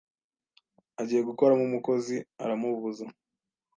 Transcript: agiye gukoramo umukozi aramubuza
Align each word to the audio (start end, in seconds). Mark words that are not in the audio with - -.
agiye 1.01 1.21
gukoramo 1.29 1.63
umukozi 1.67 2.15
aramubuza 2.43 3.05